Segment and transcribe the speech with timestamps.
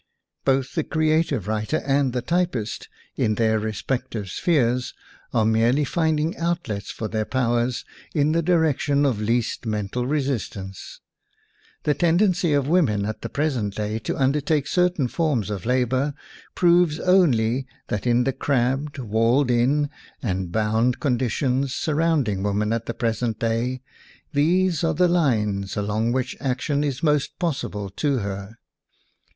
[0.45, 4.95] Both the creative writer and the typist, in their respective spheres,
[5.31, 7.85] are merely finding outlets for their powers
[8.15, 11.01] in the direc tion of least mental resistance.
[11.83, 16.15] The ten dency of women at the present day to undertake certain forms of labor
[16.55, 22.95] proves only that in the crabbed, walled in, and bound conditions surrounding woman at the
[22.95, 23.83] present day,
[24.33, 28.57] these are the lines WOMAN AND WAR along which action is most possible to her.